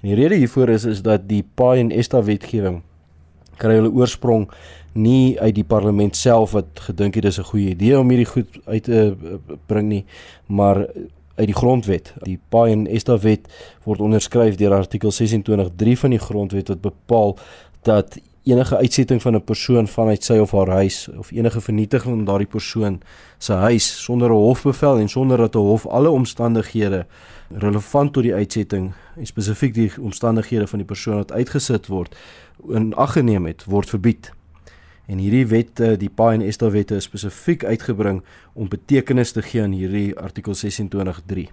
En 0.00 0.08
die 0.08 0.14
rede 0.14 0.34
hiervoor 0.34 0.68
is 0.68 0.84
is 0.84 1.02
dat 1.02 1.28
die 1.28 1.44
paai 1.54 1.80
en 1.80 1.90
esta 1.90 2.22
wetgewing 2.22 2.82
kry 3.56 3.78
hulle 3.78 3.92
oorsprong 3.92 4.48
nie 4.94 5.40
uit 5.40 5.54
die 5.54 5.66
parlement 5.66 6.16
self 6.16 6.54
wat 6.54 6.80
gedink 6.88 7.14
het 7.14 7.24
dis 7.24 7.38
'n 7.38 7.50
goeie 7.50 7.70
idee 7.70 7.98
om 7.98 8.08
hierdie 8.08 8.32
goed 8.32 8.60
uit 8.64 8.84
te 8.84 9.16
bring 9.66 9.88
nie, 9.88 10.04
maar 10.46 10.86
uit 11.34 11.46
die 11.46 11.56
grondwet. 11.56 12.12
Die 12.22 12.38
Paai 12.48 12.72
en 12.72 12.86
Esta 12.86 13.18
wet 13.18 13.48
word 13.84 14.00
onderskryf 14.00 14.56
deur 14.56 14.72
artikel 14.72 15.10
26.3 15.10 15.98
van 15.98 16.10
die 16.10 16.18
grondwet 16.18 16.68
wat 16.68 16.80
bepaal 16.80 17.38
dat 17.82 18.18
enige 18.44 18.76
uitsetting 18.76 19.22
van 19.22 19.34
'n 19.34 19.44
persoon 19.44 19.88
vanuit 19.88 20.24
sy 20.24 20.38
of 20.38 20.50
haar 20.50 20.68
huis 20.68 21.08
of 21.16 21.30
enige 21.30 21.60
vernietiging 21.60 22.14
van 22.14 22.24
daardie 22.24 22.46
persoon 22.46 23.00
se 23.38 23.52
huis 23.52 24.02
sonder 24.02 24.30
'n 24.30 24.32
hofbevel 24.32 24.98
en 24.98 25.08
sonder 25.08 25.36
dat 25.38 25.54
'n 25.54 25.58
hof 25.58 25.86
alle 25.86 26.10
omstandighede 26.10 27.06
relevant 27.48 28.12
tot 28.12 28.22
die 28.22 28.34
uitsetting 28.34 28.92
en 29.16 29.26
spesifiek 29.26 29.74
die 29.74 29.92
omstandighede 30.00 30.66
van 30.66 30.78
die 30.78 30.86
persoon 30.86 31.16
wat 31.16 31.32
uitgesit 31.32 31.86
word 31.86 32.16
in 32.68 32.94
ag 32.94 33.12
geneem 33.12 33.46
het 33.46 33.64
word 33.64 33.88
verbied. 33.88 34.32
En 35.06 35.18
hierdie 35.18 35.46
wette, 35.46 35.96
die 35.96 36.10
Paai 36.10 36.34
en 36.34 36.46
Esta 36.46 36.70
wette 36.70 36.96
is 36.96 37.04
spesifiek 37.04 37.64
uitgebring 37.64 38.22
om 38.52 38.68
betekenis 38.68 39.32
te 39.32 39.42
gee 39.42 39.62
aan 39.62 39.72
hierdie 39.72 40.16
artikel 40.16 40.54
26.3. 40.54 41.50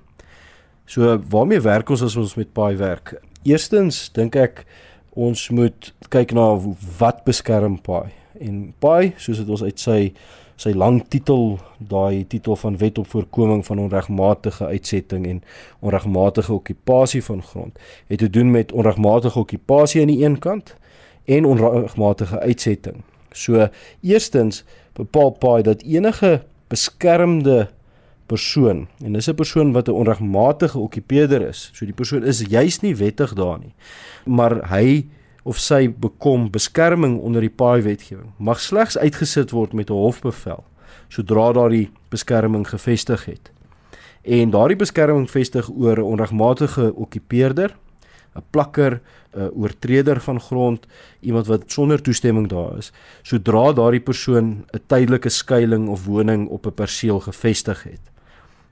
So 0.86 1.20
waarmee 1.30 1.60
werk 1.60 1.90
ons 1.90 2.02
as 2.02 2.16
ons 2.16 2.36
met 2.36 2.54
Paai 2.54 2.76
werk? 2.80 3.14
Eerstens 3.44 4.10
dink 4.12 4.36
ek 4.36 4.66
ons 5.14 5.50
moet 5.50 5.94
kyk 6.10 6.34
na 6.34 6.46
wat 7.00 7.24
beskerm 7.28 7.80
Paai. 7.82 8.12
En 8.40 8.74
Paai, 8.80 9.14
soos 9.18 9.42
dit 9.42 9.50
ons 9.50 9.64
uit 9.64 9.80
sy 9.80 10.00
sy 10.62 10.76
lang 10.78 11.00
titel, 11.10 11.56
daai 11.90 12.22
titel 12.30 12.54
van 12.56 12.76
wet 12.78 13.00
op 13.02 13.08
voorkoming 13.10 13.64
van 13.66 13.80
onregmatige 13.82 14.68
uitsetting 14.70 15.26
en 15.26 15.40
onregmatige 15.82 16.54
okupasie 16.54 17.24
van 17.26 17.42
grond, 17.42 17.80
het 18.08 18.22
te 18.22 18.30
doen 18.30 18.52
met 18.52 18.72
onregmatige 18.72 19.40
okupasie 19.40 20.04
aan 20.04 20.14
die 20.14 20.22
een 20.22 20.38
kant 20.40 20.76
en 21.26 21.50
onregmatige 21.50 22.40
uitsetting 22.40 23.02
So 23.32 23.68
eerstens 24.02 24.64
bepaal 24.94 25.32
paai 25.40 25.64
dat 25.64 25.82
enige 25.88 26.42
beskermde 26.68 27.70
persoon 28.32 28.88
en 29.04 29.14
dis 29.14 29.30
'n 29.30 29.36
persoon 29.36 29.72
wat 29.72 29.88
'n 29.88 30.00
onregmatige 30.02 30.80
okkupeerder 30.80 31.42
is. 31.48 31.70
So 31.74 31.86
die 31.86 32.00
persoon 32.02 32.24
is 32.24 32.42
juis 32.42 32.82
nie 32.82 32.96
wettig 32.96 33.34
daar 33.34 33.60
nie. 33.60 33.74
Maar 34.26 34.70
hy 34.70 35.06
of 35.44 35.58
sy 35.58 35.90
bekom 35.90 36.52
beskerming 36.52 37.20
onder 37.20 37.42
die 37.42 37.56
paai 37.56 37.82
wetgewing. 37.82 38.32
Mag 38.38 38.60
slegs 38.60 38.98
uitgesit 38.98 39.52
word 39.52 39.74
met 39.74 39.90
'n 39.90 39.94
hofbevel 39.94 40.64
sodra 41.08 41.52
daardie 41.52 41.90
beskerming 42.10 42.68
gevestig 42.68 43.26
het. 43.26 43.52
En 44.22 44.50
daardie 44.50 44.78
beskerming 44.78 45.30
vestig 45.30 45.70
oor 45.70 45.98
'n 45.98 46.12
onregmatige 46.14 46.94
okkupeerder 46.96 47.76
'n 48.36 48.44
plakker, 48.50 49.02
'n 49.36 49.52
oortreder 49.54 50.20
van 50.22 50.40
grond, 50.40 50.88
iemand 51.20 51.48
wat 51.48 51.72
sonder 51.72 52.02
toestemming 52.02 52.48
daar 52.48 52.78
is, 52.78 52.92
sodra 53.22 53.74
daardie 53.74 54.00
persoon 54.02 54.66
'n 54.74 54.82
tydelike 54.88 55.30
skuilings 55.30 55.90
of 55.90 56.06
woning 56.06 56.48
op 56.48 56.66
'n 56.66 56.74
perseel 56.74 57.20
gevestig 57.20 57.84
het. 57.84 58.11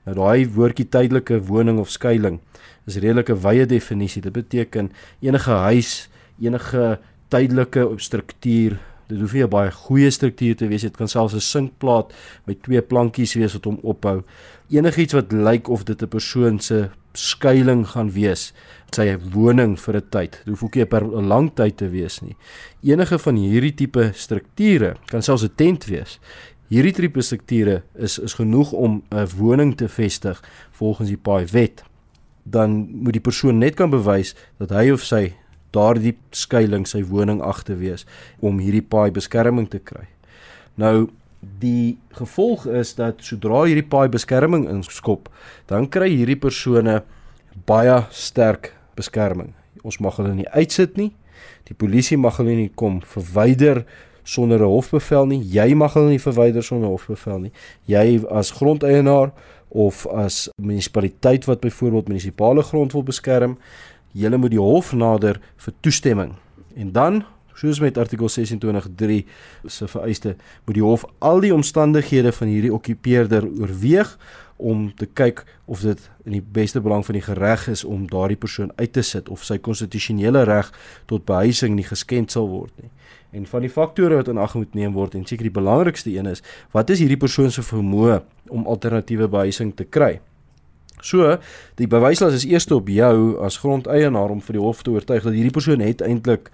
Nou 0.04 0.14
daai 0.16 0.48
woordjie 0.48 0.88
tydelike 0.88 1.40
woning 1.48 1.78
of 1.78 1.90
skuilings 1.90 2.40
is 2.88 2.96
redelike 2.96 3.36
wye 3.44 3.66
definisie. 3.66 4.22
Dit 4.22 4.32
beteken 4.32 4.90
enige 5.20 5.56
huis, 5.66 6.08
enige 6.40 6.98
tydelike 7.28 7.84
struktuur. 7.96 8.78
Dit 9.10 9.18
hoef 9.20 9.32
nie 9.32 9.42
'n 9.42 9.50
baie 9.50 9.70
goeie 9.70 10.10
struktuur 10.10 10.56
te 10.56 10.68
wees. 10.68 10.82
Dit 10.82 10.96
kan 10.96 11.08
selfs 11.08 11.34
'n 11.34 11.40
sinkplaat 11.40 12.12
met 12.46 12.62
twee 12.62 12.80
plankies 12.80 13.34
wees 13.34 13.52
wat 13.52 13.64
hom 13.64 13.78
ophou. 13.82 14.22
Enigiets 14.70 15.12
wat 15.12 15.32
lyk 15.32 15.68
of 15.68 15.84
dit 15.84 16.02
'n 16.02 16.08
persoon 16.08 16.60
se 16.60 16.90
skuilings 17.12 17.90
gaan 17.90 18.10
wees 18.10 18.52
sy 18.94 19.16
woning 19.32 19.78
vir 19.78 19.96
'n 19.96 20.08
tyd. 20.10 20.30
Dit 20.30 20.48
hoef 20.48 20.62
ook 20.62 20.76
nie 20.76 20.86
per 20.86 21.04
'n 21.04 21.26
lang 21.26 21.54
tyd 21.54 21.76
te 21.76 21.88
wees 21.88 22.20
nie. 22.20 22.36
Enige 22.82 23.18
van 23.18 23.36
hierdie 23.36 23.74
tipe 23.74 24.12
strukture 24.14 24.96
kan 25.06 25.22
selfs 25.22 25.44
'n 25.44 25.54
tent 25.56 25.84
wees. 25.84 26.18
Hierdie 26.70 26.92
tipe 26.94 27.22
strukture 27.26 27.80
is 27.98 28.18
is 28.22 28.36
genoeg 28.38 28.72
om 28.72 29.02
'n 29.10 29.26
woning 29.36 29.74
te 29.76 29.88
vestig 29.88 30.42
volgens 30.70 31.08
die 31.08 31.18
paai 31.18 31.46
wet. 31.46 31.82
Dan 32.42 32.88
moet 33.02 33.12
die 33.12 33.20
persoon 33.20 33.58
net 33.58 33.74
kan 33.74 33.90
bewys 33.90 34.34
dat 34.58 34.70
hy 34.70 34.90
of 34.90 35.02
sy 35.02 35.34
daardie 35.72 36.16
skuilings 36.30 36.90
sy 36.90 37.02
woning 37.02 37.40
agter 37.42 37.78
wees 37.78 38.06
om 38.40 38.58
hierdie 38.58 38.86
paai 38.86 39.10
beskerming 39.10 39.68
te 39.68 39.78
kry. 39.78 40.06
Nou 40.74 41.08
die 41.60 41.98
gevolg 42.14 42.66
is 42.66 42.94
dat 42.94 43.24
sodra 43.24 43.64
hierdie 43.64 43.88
paai 43.88 44.08
beskerming 44.08 44.68
inskop, 44.68 45.28
dan 45.66 45.88
kry 45.88 46.08
hierdie 46.08 46.38
persone 46.38 47.02
baie 47.66 48.04
sterk 48.10 48.74
beskerming. 48.94 49.54
Ons 49.82 49.98
mag 49.98 50.16
hulle 50.16 50.34
nie 50.34 50.48
uitsit 50.54 50.96
nie. 50.96 51.14
Die 51.64 51.74
polisie 51.74 52.18
mag 52.20 52.36
hulle 52.36 52.54
nie 52.54 52.70
kom 52.74 53.00
verwyder 53.00 53.86
sonder 54.22 54.60
'n 54.60 54.64
hofbevel 54.64 55.26
nie. 55.26 55.42
Jy 55.42 55.74
mag 55.74 55.94
hulle 55.94 56.08
nie 56.08 56.20
verwyder 56.20 56.62
sonder 56.62 56.88
'n 56.88 56.92
hofbevel 56.92 57.38
nie. 57.38 57.52
Jy 57.84 58.24
as 58.30 58.50
grondeienaar 58.50 59.32
of 59.68 60.06
as 60.06 60.48
munisipaliteit 60.56 61.44
wat 61.44 61.60
byvoorbeeld 61.60 62.08
munisipale 62.08 62.62
grond 62.62 62.92
wil 62.92 63.02
beskerm, 63.02 63.58
jy 64.12 64.28
moet 64.36 64.50
die 64.50 64.60
hof 64.60 64.92
nader 64.92 65.40
vir 65.56 65.72
toestemming. 65.80 66.34
En 66.74 66.92
dan 66.92 67.24
soos 67.54 67.80
met 67.80 67.98
artikel 67.98 68.28
26.3 68.28 69.26
se 69.66 69.88
vereiste 69.88 70.36
moet 70.64 70.74
die 70.74 70.84
hof 70.84 71.04
al 71.18 71.40
die 71.44 71.54
omstandighede 71.54 72.32
van 72.32 72.48
hierdie 72.48 72.72
okkupeerder 72.72 73.46
oorweeg 73.46 74.14
om 74.56 74.88
te 74.96 75.06
kyk 75.06 75.44
of 75.64 75.80
dit 75.84 76.00
in 76.24 76.36
die 76.36 76.44
beste 76.44 76.80
belang 76.80 77.04
van 77.06 77.16
die 77.16 77.24
gereg 77.24 77.66
is 77.72 77.84
om 77.84 78.06
daardie 78.08 78.38
persoon 78.40 78.72
uit 78.76 78.92
te 78.92 79.04
sit 79.04 79.28
of 79.28 79.44
sy 79.44 79.58
konstitusionele 79.58 80.44
reg 80.48 80.68
tot 81.10 81.24
behuising 81.28 81.76
nie 81.76 81.86
geskend 81.88 82.32
sal 82.32 82.48
word 82.48 82.72
nie. 82.80 82.90
En 83.30 83.46
van 83.46 83.62
die 83.62 83.70
faktore 83.70 84.18
wat 84.18 84.28
in 84.28 84.38
ag 84.38 84.54
moet 84.58 84.74
neem 84.74 84.92
word 84.92 85.14
en 85.14 85.26
seker 85.26 85.46
die 85.46 85.54
belangrikste 85.54 86.10
een 86.10 86.26
is, 86.26 86.42
wat 86.74 86.90
is 86.90 86.98
hierdie 86.98 87.20
persoon 87.20 87.50
se 87.54 87.62
vermoë 87.62 88.20
om 88.50 88.66
alternatiewe 88.66 89.28
behuising 89.30 89.74
te 89.78 89.86
kry? 89.86 90.18
So, 91.00 91.36
die 91.80 91.88
bewyslas 91.88 92.34
is 92.40 92.46
eers 92.48 92.68
op 92.74 92.90
jou 92.92 93.38
as 93.44 93.60
grondeienaar 93.62 94.34
om 94.34 94.42
vir 94.44 94.58
die 94.58 94.64
hof 94.64 94.82
te 94.84 94.92
oortuig 94.92 95.24
dat 95.24 95.36
hierdie 95.36 95.54
persoon 95.54 95.80
het 95.84 96.02
eintlik 96.04 96.50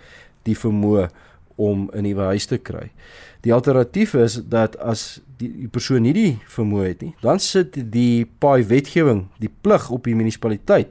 die 0.46 0.54
vermoë 0.54 1.08
om 1.56 1.90
'n 1.92 2.02
nuwe 2.02 2.22
huis 2.22 2.46
te 2.46 2.58
kry. 2.58 2.92
Die 3.40 3.54
alternatief 3.54 4.14
is 4.14 4.40
dat 4.48 4.76
as 4.78 5.20
die, 5.38 5.48
die 5.48 5.68
persoon 5.68 6.02
nie 6.02 6.12
die 6.12 6.38
vermoë 6.46 6.86
het 6.86 7.02
nie, 7.02 7.14
dan 7.22 7.40
sit 7.40 7.92
die 7.92 8.26
paai 8.38 8.64
wetgewing 8.64 9.26
die 9.38 9.50
plig 9.62 9.90
op 9.90 10.04
die 10.04 10.14
munisipaliteit 10.14 10.88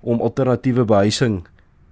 om 0.00 0.20
alternatiewe 0.20 0.84
behuising 0.84 1.46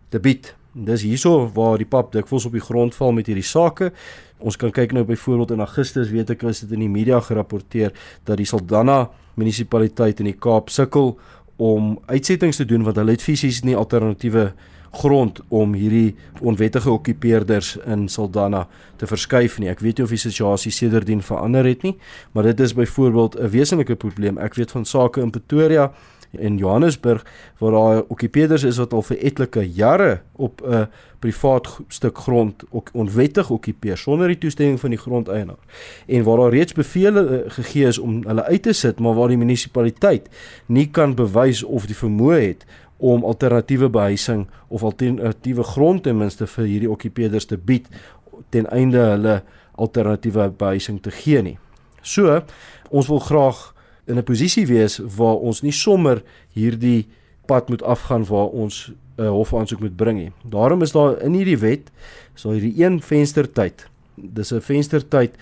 te 0.09 0.21
bied. 0.21 0.55
Dis 0.79 1.03
hierso 1.03 1.49
waar 1.55 1.79
die 1.81 1.89
pap 1.89 2.13
dikwels 2.15 2.47
op 2.47 2.55
die 2.55 2.63
grond 2.63 2.95
val 2.95 3.11
met 3.17 3.27
hierdie 3.27 3.47
sake. 3.47 3.91
Ons 4.39 4.59
kan 4.61 4.71
kyk 4.71 4.93
nou 4.95 5.03
byvoorbeeld 5.09 5.57
in 5.57 5.65
Augustus 5.65 6.13
weet 6.15 6.31
ek 6.31 6.45
is 6.47 6.63
dit 6.63 6.77
in 6.77 6.85
die 6.85 6.93
media 6.93 7.19
gerapporteer 7.25 7.91
dat 8.29 8.39
die 8.39 8.47
Saldanha 8.47 9.09
munisipaliteit 9.39 10.23
in 10.23 10.31
die 10.31 10.39
Kaap 10.39 10.71
sukkel 10.71 11.17
om 11.59 11.97
uitsettings 12.07 12.61
te 12.61 12.67
doen 12.69 12.85
want 12.87 13.01
hulle 13.01 13.17
het 13.17 13.25
fisies 13.25 13.65
nie 13.67 13.75
alternatiewe 13.77 14.53
grond 15.01 15.41
om 15.53 15.75
hierdie 15.77 16.15
onwettige 16.41 16.91
okkupeerders 16.95 17.75
in 17.91 18.07
Saldanha 18.09 18.69
te 18.97 19.09
verskuif 19.11 19.59
nie. 19.59 19.73
Ek 19.73 19.83
weet 19.83 19.99
nie 19.99 20.07
of 20.07 20.15
die 20.15 20.21
situasie 20.23 20.73
sedertdien 20.73 21.25
verander 21.27 21.67
het 21.67 21.83
nie, 21.83 21.97
maar 22.33 22.47
dit 22.47 22.61
is 22.61 22.75
byvoorbeeld 22.79 23.37
'n 23.37 23.51
wesenlike 23.51 23.97
probleem. 23.97 24.39
Ek 24.39 24.55
weet 24.55 24.71
van 24.71 24.85
sake 24.85 25.21
in 25.21 25.31
Pretoria 25.31 25.91
en 26.31 26.57
Johannesburg 26.57 27.27
waar 27.59 27.73
daar 27.73 28.03
okkupeerders 28.09 28.63
is 28.63 28.77
wat 28.77 28.93
al 28.93 29.03
vir 29.03 29.19
etlike 29.19 29.63
jare 29.73 30.21
op 30.37 30.63
'n 30.63 30.89
privaat 31.19 31.81
stuk 31.89 32.19
grond 32.19 32.65
ook 32.71 32.91
onwettig 32.93 33.51
okkupeer 33.51 33.97
sonder 33.97 34.27
die 34.27 34.39
toestemming 34.39 34.81
van 34.81 34.91
die 34.91 34.99
grondeienaar 34.99 35.63
en 36.07 36.23
waar 36.23 36.37
daar 36.37 36.51
reeds 36.51 36.73
bevele 36.73 37.27
eh, 37.27 37.51
gegee 37.51 37.87
is 37.87 37.99
om 37.99 38.23
hulle 38.27 38.45
uit 38.45 38.63
te 38.63 38.73
sit 38.73 39.01
maar 39.01 39.15
waar 39.15 39.29
die 39.29 39.37
munisipaliteit 39.37 40.29
nie 40.67 40.91
kan 40.91 41.15
bewys 41.15 41.63
of 41.63 41.87
die 41.87 41.97
vermoë 41.97 42.41
het 42.41 42.67
om 42.99 43.25
alternatiewe 43.25 43.89
behuising 43.89 44.47
of 44.69 44.83
alternatiewe 44.83 45.63
grond 45.63 46.03
ten 46.03 46.17
minste 46.17 46.47
vir 46.47 46.65
hierdie 46.65 46.91
okkupeerders 46.91 47.47
te 47.47 47.57
bied 47.57 47.87
ten 48.51 48.67
einde 48.75 48.99
hulle 48.99 49.43
alternatiewe 49.79 50.51
behuising 50.59 51.03
te 51.03 51.11
gee 51.11 51.43
nie. 51.43 51.59
So, 52.03 52.41
ons 52.91 53.09
wil 53.11 53.23
graag 53.23 53.61
in 54.09 54.19
'n 54.19 54.25
posisie 54.25 54.67
wees 54.67 54.99
waar 55.17 55.37
ons 55.37 55.63
nie 55.63 55.73
sommer 55.73 56.23
hierdie 56.53 57.07
pad 57.47 57.69
moet 57.69 57.83
afgaan 57.83 58.25
waar 58.25 58.49
ons 58.49 58.89
'n 58.89 59.23
uh, 59.23 59.29
hofaansoek 59.29 59.81
moet 59.81 59.97
bring 59.97 60.19
nie. 60.19 60.33
Daarom 60.45 60.83
is 60.83 60.93
daar 60.93 61.23
in 61.23 61.33
hierdie 61.33 61.59
wet 61.59 61.91
is 62.35 62.43
daar 62.43 62.53
hierdie 62.53 62.85
een 62.85 63.01
venstertyd 63.01 63.89
dis 64.23 64.53
'n 64.53 64.61
venstertyd 64.61 65.37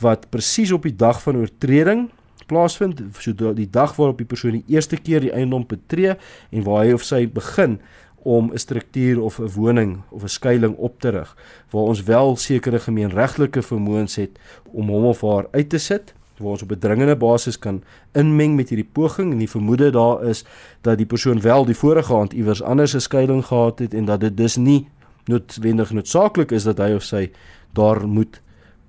wat 0.00 0.30
presies 0.30 0.72
op 0.72 0.82
die 0.82 0.96
dag 0.96 1.22
van 1.22 1.36
oortreding 1.36 2.10
plaasvind, 2.46 3.02
so 3.18 3.32
die 3.54 3.70
dag 3.70 3.96
waarop 3.96 4.18
die 4.18 4.26
persoon 4.26 4.52
die 4.52 4.64
eerste 4.66 4.96
keer 4.96 5.20
die 5.20 5.32
eiendom 5.32 5.66
betree 5.66 6.14
en 6.50 6.62
waar 6.62 6.84
hy 6.84 6.92
of 6.92 7.02
sy 7.02 7.26
begin 7.26 7.80
om 8.22 8.52
'n 8.52 8.58
struktuur 8.58 9.20
of 9.20 9.38
'n 9.38 9.50
woning 9.54 10.02
of 10.10 10.22
'n 10.22 10.28
skuilings 10.28 10.78
op 10.78 11.00
te 11.00 11.08
rig 11.08 11.36
waar 11.70 11.82
ons 11.82 12.02
wel 12.02 12.36
sekere 12.36 12.78
gemeenregtelike 12.78 13.62
vermoëns 13.62 14.16
het 14.16 14.38
om 14.72 14.88
hom 14.88 15.04
of 15.04 15.20
haar 15.20 15.46
uit 15.50 15.68
te 15.68 15.78
sit 15.78 16.14
waar 16.38 16.50
ons 16.50 16.62
op 16.62 16.70
'n 16.70 16.78
dringende 16.78 17.16
basis 17.16 17.58
kan 17.58 17.82
inmeng 18.12 18.56
met 18.56 18.68
hierdie 18.68 18.88
poging 18.92 19.32
en 19.32 19.38
die 19.38 19.50
vermoede 19.50 19.90
daar 19.90 20.24
is 20.24 20.44
dat 20.80 20.96
die 20.96 21.06
persoon 21.06 21.40
wel 21.40 21.64
die 21.64 21.76
vorige 21.76 22.14
aand 22.14 22.32
iewers 22.32 22.62
anders 22.62 22.94
'n 22.94 23.00
skeiding 23.00 23.44
gehad 23.44 23.78
het 23.78 23.94
en 23.94 24.04
dat 24.04 24.20
dit 24.20 24.36
dus 24.36 24.56
nie 24.56 24.88
noodwendig 25.24 25.90
noodsaaklik 25.90 26.50
is 26.50 26.64
dat 26.64 26.78
hy 26.78 26.92
of 26.94 27.02
sy 27.02 27.30
daar 27.72 28.08
moet 28.08 28.40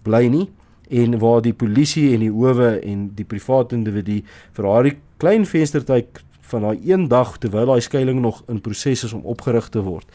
bly 0.02 0.28
nie 0.28 0.50
en 0.90 1.20
waar 1.20 1.42
die 1.42 1.54
polisie 1.54 2.14
en 2.14 2.20
die 2.20 2.32
howe 2.32 2.80
en 2.80 3.12
die 3.16 3.26
private 3.26 3.76
individu 3.76 4.22
vir 4.56 4.66
haar 4.66 4.92
klein 5.18 5.46
venstertyd 5.46 6.24
van 6.48 6.62
daai 6.62 6.80
een 6.86 7.08
dag 7.08 7.38
terwyl 7.38 7.66
daai 7.66 7.82
skuilings 7.82 8.22
nog 8.22 8.44
in 8.48 8.62
proses 8.62 9.04
is 9.04 9.14
om 9.14 9.26
opgerig 9.26 9.70
te 9.70 9.84
word 9.84 10.08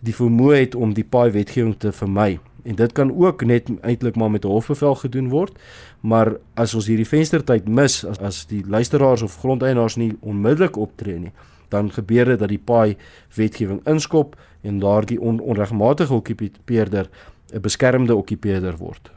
die 0.00 0.14
vermoë 0.14 0.60
het 0.60 0.74
om 0.74 0.94
die 0.94 1.04
paai 1.04 1.30
wetgewing 1.30 1.76
te 1.78 1.92
vermy 1.92 2.38
en 2.66 2.74
dit 2.74 2.92
kan 2.92 3.12
ook 3.16 3.44
net 3.44 3.70
eintlik 3.80 4.16
maar 4.16 4.30
met 4.30 4.44
'n 4.44 4.48
hofbevel 4.48 4.94
gedoen 4.94 5.28
word 5.28 5.58
maar 6.00 6.36
as 6.54 6.74
ons 6.74 6.86
hierdie 6.86 7.08
venstertyd 7.08 7.68
mis 7.68 8.04
as, 8.04 8.18
as 8.18 8.46
die 8.46 8.64
luisteraars 8.66 9.22
of 9.22 9.38
grondeienaars 9.38 9.96
nie 9.96 10.16
onmiddellik 10.20 10.76
optree 10.76 11.18
nie 11.18 11.32
dan 11.68 11.90
gebeur 11.92 12.24
dit 12.24 12.38
dat 12.38 12.48
die 12.48 12.62
paai 12.62 12.96
wetgewing 13.34 13.80
inskop 13.86 14.36
en 14.62 14.78
daardie 14.78 15.20
on, 15.20 15.40
onregmatige 15.40 16.14
okkupeerder 16.14 17.08
'n 17.52 17.60
beskermde 17.60 18.14
okkupeerder 18.14 18.76
word. 18.76 19.10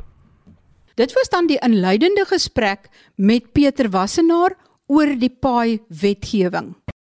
Dit 0.96 1.14
was 1.14 1.30
dan 1.30 1.48
die 1.48 1.60
inleidende 1.60 2.26
gesprek 2.28 2.90
met 3.16 3.52
Pieter 3.52 3.90
Wassenaar 3.90 4.56
oor 4.88 5.16
die 5.20 5.36
paai 5.40 5.80
wetgewing. 5.88 6.76